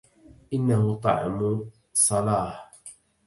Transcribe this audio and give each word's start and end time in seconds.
إنه 0.53 0.95
طعم 0.95 1.69
صلاهْ 1.93 2.69